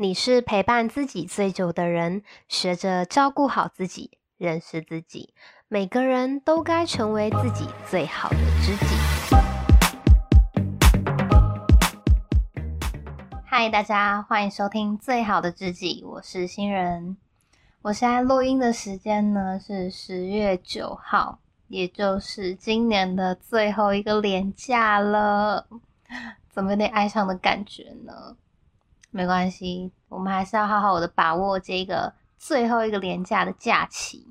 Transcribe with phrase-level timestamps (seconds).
[0.00, 5.34] 你是陪伴自己最久的人，学着照顾好自己，认识自己。
[5.66, 8.86] 每个人都该成为自己最好的知己。
[13.44, 17.16] 嗨，大家欢迎收听《最好的知己》，我是新人。
[17.82, 25.66] 我现在录音的时间呢是十月九号，也就是今年的最后一个连假了。
[26.48, 28.36] 怎么有点哀伤的感觉呢？
[29.10, 34.26] 没关系，我们还是要好好的把握这个最后一个连假的假期。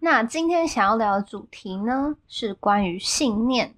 [0.00, 3.74] 那今天想要聊的主题呢，是关于信念。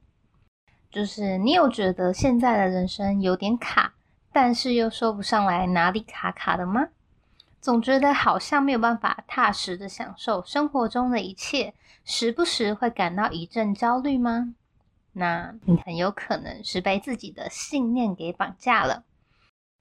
[0.90, 3.94] 就是你有觉得现在的人生有点卡，
[4.32, 6.88] 但是又说不上来哪里卡卡的吗？
[7.60, 14.54] 总觉得好像没有办法踏实的享受生活中的一切，时不时会感到一阵焦虑吗？
[15.12, 19.04] 那你很有可能是被自己的信念给绑架了。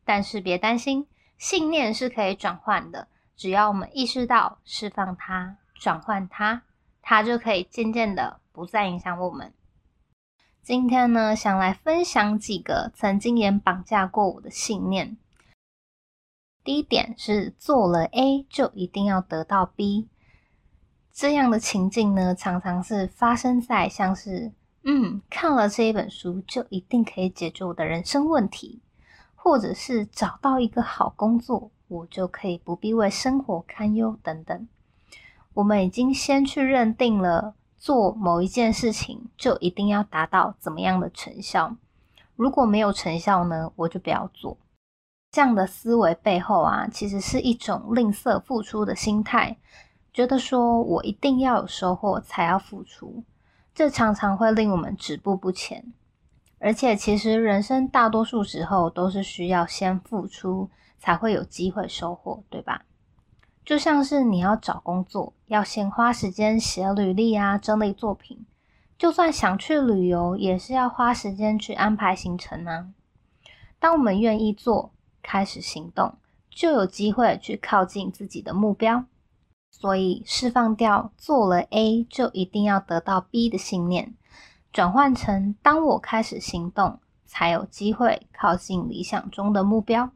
[0.03, 3.07] 但是别担心，信念是可以转换的。
[3.35, 6.63] 只要我们意识到释放它、转换它，
[7.01, 9.53] 它就可以渐渐的不再影响我们。
[10.61, 15.17] 今天呢，想来分享几个曾经也绑架过我的信念。
[16.63, 20.07] 第一点是做了 A 就一定要得到 B，
[21.11, 24.51] 这样的情境呢，常常是发生在像是
[24.83, 28.83] 嗯，看了这一本书就一定可以解决我的人生问题。
[29.43, 34.67] 或者是找到一个好工作，我就可以不必为生活堪忧等等。
[35.55, 41.75] 我们已经先去认定了做某一件事情就一定要达到怎么样的成效，
[42.35, 44.55] 如果没有成效呢，我就不要做。
[45.31, 49.57] 这样的思维背后啊，其实是一种吝啬付出的心态，
[50.13, 53.23] 觉得说我一定要有收获才要付出，
[53.73, 55.91] 这常常会令我们止步不前。
[56.63, 62.83] 而且，其实人生大多数时候都是需要先付出，才会有机会收获，对吧？
[63.65, 68.45] 就像是你要找工作，要先花时间写履历啊，整理作品；
[68.95, 72.89] 就算想去旅游，也是要花时间去安排行程啊。
[73.79, 74.91] 当我们愿意做，
[75.23, 76.15] 开始行动，
[76.51, 79.05] 就有机会去靠近自己的目标。
[79.71, 84.13] 所以，释放掉做了 A 就一定要得到 B 的信念。
[84.73, 90.11] 转换成，当我开始行动，才有机会靠近理想中的目标。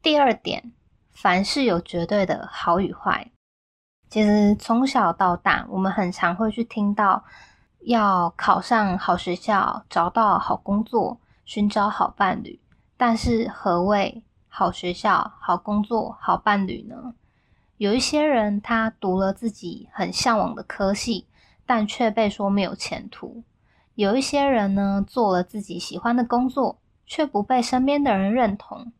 [0.00, 0.72] 第二点，
[1.12, 3.30] 凡事有绝对的好与坏。
[4.08, 7.24] 其实从小到大，我们很常会去听到
[7.80, 12.58] 要考上好学校、找到好工作、寻找好伴侣。
[12.96, 17.14] 但是何谓好学校、好工作、好伴侣呢？
[17.76, 21.26] 有一些人他读了自己很向往的科系，
[21.66, 23.44] 但却被说没有前途。
[23.96, 28.92] 有一些人呢，做了自己喜欢的工作，却不被身边的人认同；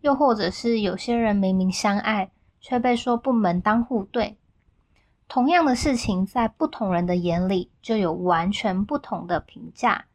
[0.00, 4.36] 又或者是有些人明明相爱，却被说不门当户对。
[5.28, 10.06] 同样的事情，在不同人的眼里，就有完全不同的评价。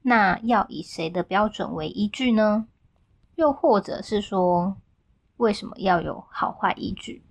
[0.00, 2.66] 那要以谁的标准为依据呢？
[3.34, 4.78] 又或者是说，
[5.36, 7.22] 为什么要有好坏依据？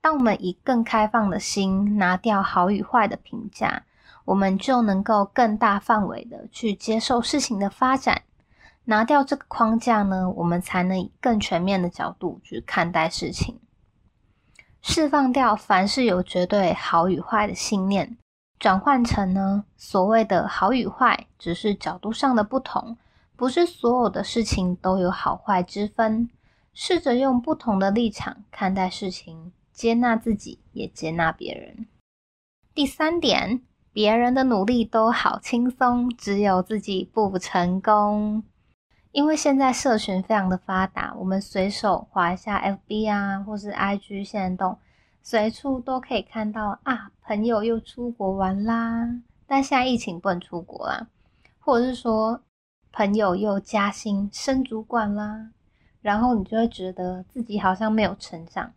[0.00, 3.84] 当我们以更开放的心，拿掉好与坏的评价。
[4.24, 8.22] 我们就能够更大范围的去接受事情的发展，
[8.84, 13.60] 拿掉这个框架呢，我们才能以更全面的角度去看待事情，
[14.80, 18.16] 释放掉凡事有绝对好与坏的信念，
[18.58, 22.96] 转换成呢，所谓的好与坏只是角度上的不同，
[23.34, 26.30] 不是所有的事情都有好坏之分，
[26.72, 31.86] 试着用不同的立场看待事情，接纳自己，也接纳别人。
[32.72, 33.62] 第三点。
[33.92, 38.42] 别人的努力都好轻松，只有自己不成功。
[39.10, 44.78] 因为现在社群非常的发达，我们随手滑一下 FB 啊，或是 IG 线动，
[45.22, 49.06] 随处都可以看到啊，朋友又出国玩啦。
[49.46, 51.06] 但现在疫情不能出国啦，
[51.60, 52.40] 或者是说
[52.90, 55.50] 朋友又加薪升主管啦，
[56.00, 58.72] 然后你就会觉得自己好像没有成长。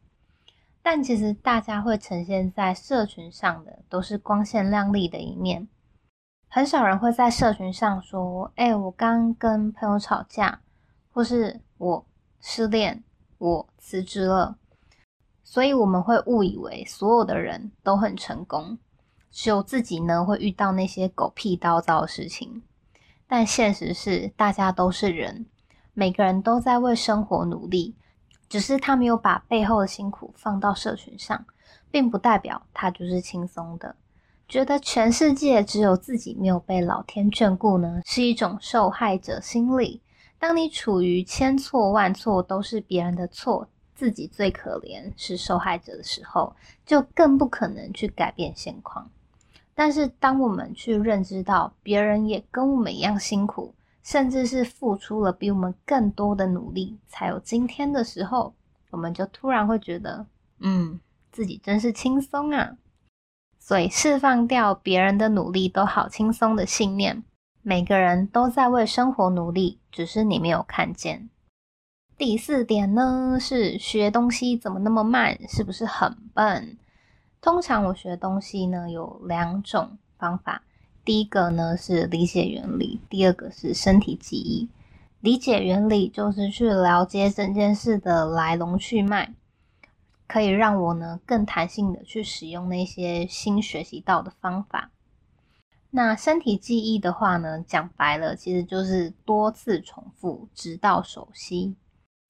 [0.88, 5.68] 但其实大家会呈现在社群上的都是光鲜亮丽的一面，
[6.48, 10.62] 很少人会在社群上说：“哎，我刚跟朋友吵架，
[11.10, 12.06] 或是我
[12.40, 13.04] 失恋，
[13.40, 14.60] 我辞职了。”
[15.44, 18.78] 所以我们会误以为所有的人都很成功，
[19.32, 22.62] 只有自己呢会遇到那些狗屁倒灶的事情。
[23.26, 25.48] 但现实是，大家都是人，
[25.96, 27.96] 每个人都在为生活努力。
[28.48, 31.46] 只是他没有把背后的辛苦放到社群上，
[31.92, 33.96] 并不代表他就是轻松的。
[34.48, 40.02] 觉得全世界只有自己没有被老天眷顾呢，是一种受害者心理。
[40.38, 46.56] 当你处于千错万错都是别人的错，自己最可怜是受害者的时候，
[46.86, 49.10] 就更不可能去改变现况。
[49.74, 53.75] 但是，当我们去认知到别人也跟我们一样辛苦，
[54.06, 58.54] 甚至是付出了比我们更多的努力，才有今天的时候，
[58.92, 60.28] 我们就突然会觉得，
[60.60, 61.00] 嗯，
[61.32, 62.78] 自己真是轻松啊。
[63.60, 67.24] 所以，释放掉别人的努力都好轻松的信念。
[67.64, 71.28] 每个人都在为生活努力，只是你没有看见。
[72.16, 75.36] 第四点呢，是学东西怎么那么慢？
[75.50, 76.78] 是不是很笨？
[77.42, 80.62] 通常我学东西呢，有两种方法。
[81.06, 84.68] 第一个呢是理解原理，第二个是身体记忆。
[85.22, 89.34] 理解原理就是去了解整件事的来龙去脉，
[90.28, 94.92] 可以让我呢更弹性的去使用那些新学习到的方法。
[95.92, 101.76] 那身体记忆的话呢，讲白了，其实就是多次重复，直到熟悉。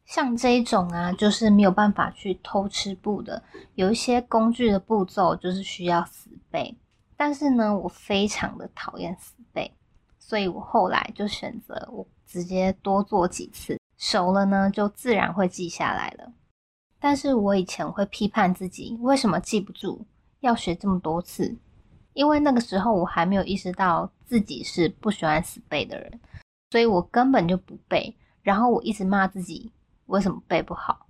[0.05, 3.41] 像这一种啊，就是没有办法去偷吃步的，
[3.73, 6.77] 有一些工具的步骤就是需要死背。
[7.17, 9.71] 但是呢，我非常的讨厌死背，
[10.19, 16.33] 所以我后来就选择我直接多做几次，熟了呢，就自然会记下来了。
[16.99, 20.05] 但是我以前会批判自己，为什么记不住，
[20.39, 21.55] 要学这么多次？
[22.13, 26.19] 因为那个时候我还没有意识到自己是不喜欢死背的人，
[26.71, 28.15] 所以我根本就不背。
[28.41, 29.71] 然后我一直骂自己，
[30.05, 31.07] 为什么背不好？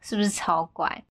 [0.00, 1.04] 是不是超怪？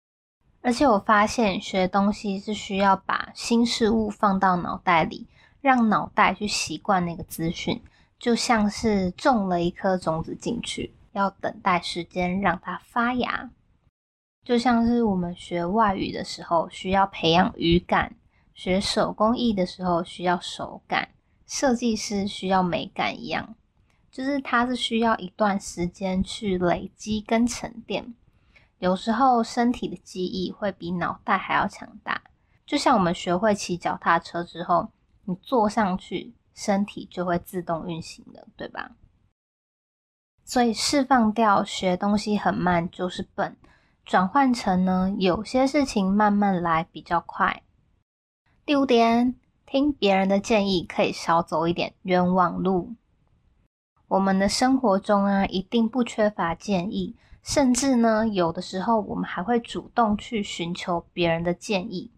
[0.68, 5.26] 而且我发现学东西是需要把新事物放到脑袋里，
[5.62, 7.82] 让脑袋去习惯那个资讯，
[8.20, 13.50] 就像是种了一颗种子进去，要等待时间让它发芽。
[14.44, 18.18] 就像是我们学外语的时候，需要培养语感。
[18.54, 21.08] 学手工艺的时候需要手感，
[21.48, 23.56] 设计师需要美感一样，
[24.12, 28.14] 就是它是需要一段时间去累积跟沉淀。
[28.80, 32.22] 有时候身体的记忆会比脑袋还要强大，
[32.66, 34.90] 就像我们学会骑脚踏车之后，
[35.26, 38.92] 你坐上去，身体就会自动运行的，对吧？
[40.44, 43.58] 所以释放掉学东西很慢就是笨，
[44.06, 47.64] 转换成呢，有些事情慢慢来比较快。
[48.66, 49.36] 第五点，
[49.66, 52.94] 听别人的建议可以少走一点冤枉路。
[54.08, 57.16] 我们的生活中啊，一定不缺乏建议，
[57.48, 62.12] 甚至呢，有的时候我们还会主动去寻求别人的建议。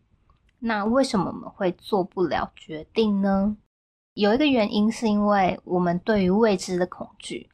[0.58, 3.56] 那为什么我们会做不了决定呢？
[4.16, 7.48] 有一个原因是因为我们对于未知的恐惧，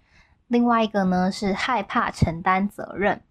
[0.47, 3.21] 另外一个呢是害怕承担责任。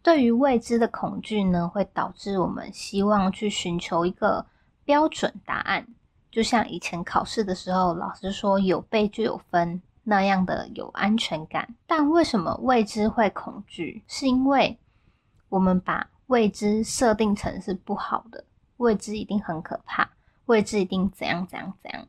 [0.00, 4.46] 对于未知的恐惧呢，会导致我们希望去寻求一个。
[4.84, 5.84] 标准答案，
[6.30, 11.74] 就像以前考试的时候，老师说有背就有分那样的有安全感。
[11.86, 14.02] 但为什么未知会恐惧？
[14.06, 14.78] 是因为
[15.48, 18.44] 我们把未知设定成是不好的，
[18.78, 20.08] 未知一定很可怕，
[20.46, 22.06] 未知一定怎样怎样怎样，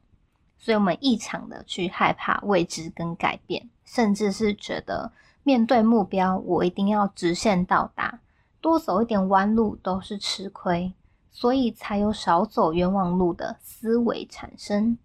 [0.57, 5.11] 所以我们异常的去害怕未知跟改变，甚至是觉得
[5.43, 8.19] 面对目标，我一定要直线到达，
[8.61, 10.93] 多走一点弯路都是吃亏。
[11.29, 14.97] 所以才有少走冤枉路的思维产生。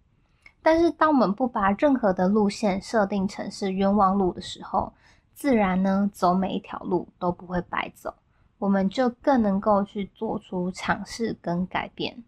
[0.63, 4.93] 但是，当我们不把任何的路线设定成是冤枉路的时候，
[5.33, 8.15] 自然呢，走每一条路都不会白走，
[8.57, 12.23] 我们就更能够去做出尝试跟改变。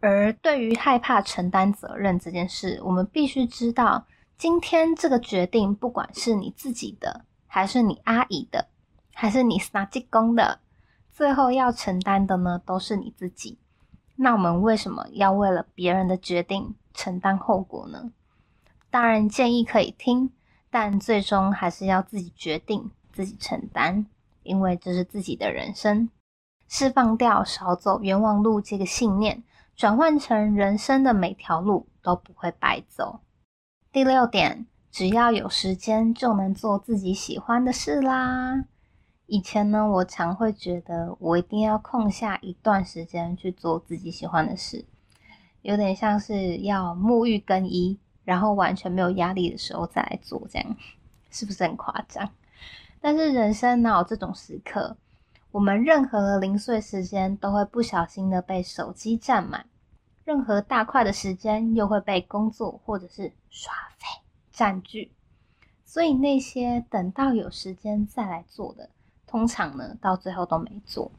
[0.00, 4.04] 而对于害怕承担责任这件事，我们必须知道，
[4.36, 8.66] 今天这个决定，不管是你自己的，还是你阿姨的，
[9.14, 10.60] 还是你三舅公的。
[11.12, 13.58] 最后要承担的呢，都是你自己。
[14.14, 18.12] 那我们为什么要为了别人的决定承担后果呢？
[18.90, 20.32] 当然建议可以听，
[20.70, 24.06] 但最终还是要自己决定、自己承担，
[24.42, 26.08] 因为这是自己的人生。
[26.68, 29.42] 释放掉少走冤枉路这个信念，
[29.74, 33.20] 转换成人生的每条路都不会白走。
[33.90, 38.64] 第六点，只要有时间就能做自己喜欢的事啦。
[39.26, 44.86] 以前呢，我常会觉得我一定要空下一段时间去做自己喜欢的事，
[45.68, 50.76] 有点像是要沐浴更衣，然后完全没有压力的时候再来做，这样
[51.30, 52.26] 是不是很夸张？
[53.02, 54.96] 但是人生哪有这种时刻？
[55.50, 59.66] 我们任何的零碎时间都会不小心的被手机占满，
[60.24, 64.06] 任何大块的时间又会被工作或者是耍费
[64.50, 65.12] 占据，
[65.84, 68.88] 所以那些等到有时间再来做的。
[69.26, 71.12] 通常呢，到最后都没做。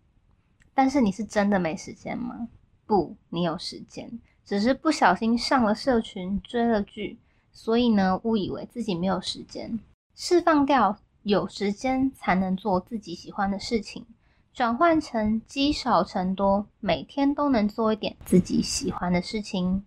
[0.73, 2.47] 但是你是真的没时间吗？
[2.87, 7.19] 不，你有时间，只是不小心上了社群，追了剧，
[7.51, 9.79] 所以呢，误以为自己没有时间。
[10.15, 14.07] 释放掉有时间才能做自己喜欢的事情，
[14.51, 19.85] 转换成积少成多，每天都能做一点自己喜欢的事情。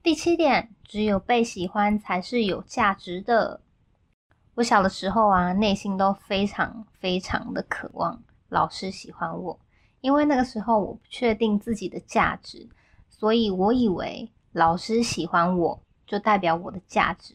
[0.00, 3.62] 第七点，只有被喜欢才是有价值的。
[4.54, 9.58] 我小的时候啊，内心都非常非常的渴望老师喜欢我，
[10.00, 12.68] 因为那个时候我不确定自己的价值，
[13.24, 17.34] 所以我以为老师喜欢我就代表我的价值。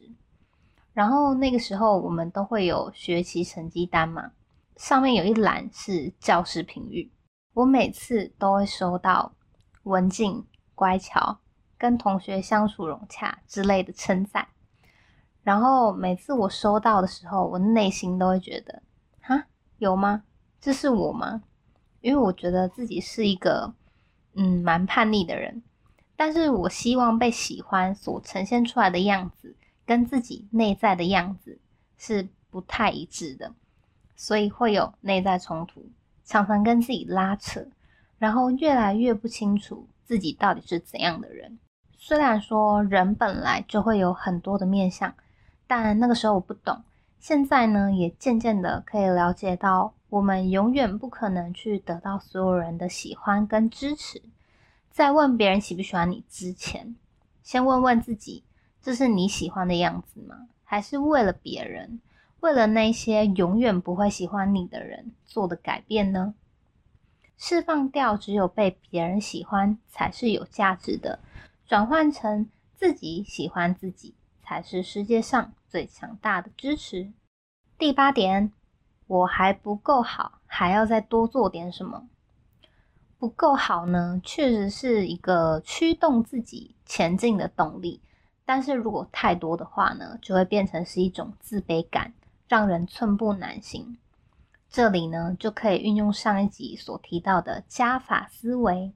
[0.94, 4.34] 然后那个时候我们都会有学习成绩单嘛，
[4.78, 7.12] 上面有一栏是教师评语，
[7.56, 9.34] 我每次都会收到
[9.82, 11.40] 文静、乖巧、
[11.76, 14.48] 跟同学相处融洽之类的称赞。
[15.42, 18.84] 然后每次我收到的时候，我内心都会觉得，
[19.22, 19.48] 哈，
[19.80, 20.22] 有吗？
[20.62, 21.42] 这是我吗？
[22.02, 23.74] 因为我觉得自己是一个，
[24.36, 25.64] 嗯，蛮叛逆的人，
[26.20, 31.58] 但是我希望被喜欢所呈现出来的样子，跟自己内在的样子
[31.98, 33.54] 是不太一致的，
[34.18, 35.90] 所以会有内在冲突，
[36.26, 37.66] 常常跟自己拉扯，
[38.18, 41.58] 然后越来越不清楚自己到底是怎样的人。
[41.98, 45.16] 虽然说人本来就会有很多的面相。
[45.68, 46.84] 但那个时候我不懂，
[47.18, 54.22] 现在呢，也渐渐的可以了解到，我们永远不可能去得到所有人的喜欢跟支持。
[55.00, 56.94] 在问别人喜不喜欢你之前，
[57.42, 58.44] 先问问自己，
[58.82, 60.50] 这是你喜欢的样子吗？
[60.66, 62.02] 还是为了别人，
[62.42, 66.36] 为了那些永远不会喜欢你的人做的改变呢？
[67.38, 71.20] 释放掉只有被别人喜欢才是有价值的，
[71.66, 74.16] 转换成自己喜欢自己。
[74.42, 77.14] 才是世界上最强大的支持。
[77.78, 78.52] 第八点，
[79.08, 82.10] 我还不够好，还要再多做点什么？
[83.20, 88.02] 不够好呢，确实是一个驱动自己前进的动力。
[88.46, 92.14] 但是如果太多的话呢，就会变成是一种自卑感，
[92.48, 93.98] 让人寸步难行。
[94.70, 98.92] 这里呢，就可以运用上一集所提到的加法思维。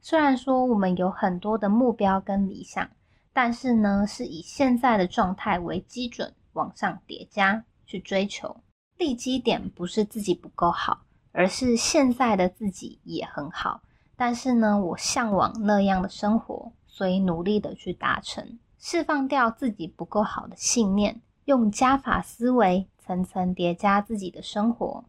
[0.00, 2.90] 虽然说我们有很多的目标跟理想。
[3.32, 8.56] 但是呢，是以现在的状态为基准往上叠加去追求。
[8.98, 13.82] 立基点不是自己不够好，而是现在的自己也很好。
[14.16, 18.58] 但是呢，我向往那样的生活，所以努力的去达成。
[18.78, 25.04] 释放掉自己不够好的信念，用加法思维层层叠加自己的生活。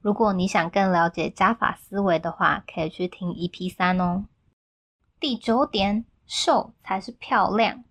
[0.00, 4.24] 如果你想更了解加法思维的话，可以去听 EP 三哦。
[5.18, 6.04] 第九点。
[6.28, 7.84] 瘦才是漂亮，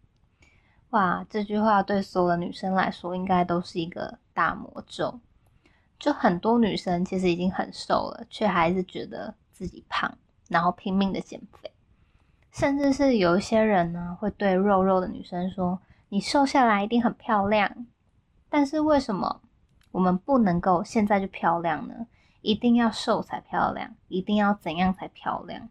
[0.90, 1.26] 哇！
[1.30, 5.22] 这句话对所有的女生来说，应该都是一个大魔咒。
[6.00, 10.18] 就很多女生其实已经很瘦了，却还是觉得自己胖，
[10.50, 11.72] 然后拼命的减肥。
[12.52, 17.86] 甚至是有一些人呢，会对肉肉的女生说：“你瘦下来一定很漂亮。”
[18.50, 19.42] 但是为什么
[19.92, 22.08] 我们不能够现在就漂亮呢？
[22.42, 25.68] 一定要瘦才漂亮，一定要怎样才漂亮？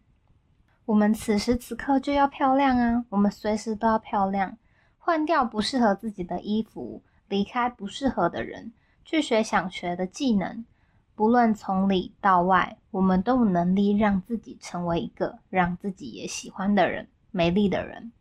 [0.85, 3.05] 我们此时此刻就要漂亮啊！
[3.09, 4.57] 我们随时都要漂亮，
[4.99, 8.71] 换掉不适合自己的衣服，离开不适合的人，
[9.05, 10.65] 去学想学的技能。
[11.13, 18.11] 不论从里到外，我们都有能力让自己成为一个让自己也喜欢的人，美丽的人。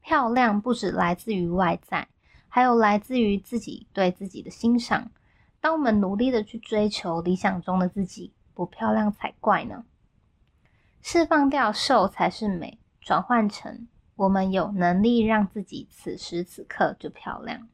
[0.00, 2.08] 漂亮不只来自于外在，
[2.48, 5.12] 还有来自于自己对自己的欣赏。
[5.60, 9.84] 当我们努力的去追求理想中的自己，不漂亮才怪呢！
[11.00, 13.86] 释放掉瘦才是美，转换成
[14.16, 17.68] 我们有能力让自己此时此刻就漂亮。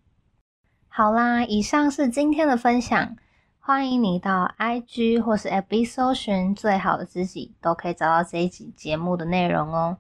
[0.97, 3.17] 好啦，以上是今天的分享，
[3.59, 9.99] 欢迎你到 IG 或是 FB 搜寻最好的自己，都可以找到这一集节目的内容哦。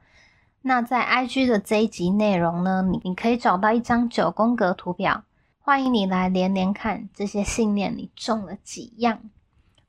[0.62, 5.24] 那在 IG 的这一集内容呢，你你可以找到一张九宫格图表，
[5.58, 9.18] 欢迎你来连连看这些信念你中了几样，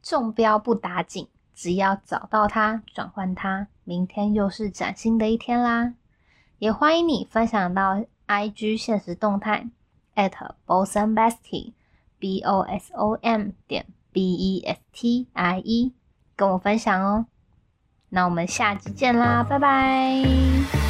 [0.02, 1.28] 中标不打紧。
[1.54, 5.94] 只要找到它，转换它，明天又是崭新的一天啦！
[6.58, 9.68] 也欢迎你分享到 IG 现实动态
[10.16, 10.34] at
[10.66, 15.94] bosombestie，b o s o m 点 b e s t i e，
[16.36, 17.26] 跟我分享哦。
[18.10, 20.85] 那我们下期见啦，拜拜！